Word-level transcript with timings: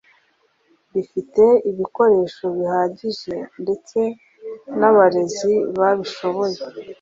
rifite 0.93 1.43
ibikoresho 1.69 2.45
bihagije 2.57 3.35
ndetse 3.61 3.99
n’abarezi 4.79 5.53
babishoboye. 5.77 6.59